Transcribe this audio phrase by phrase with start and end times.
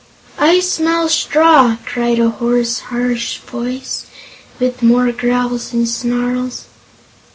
[0.39, 4.07] "I smell straw!" cried a hoarse, harsh voice,
[4.59, 6.65] with more growls and snarls.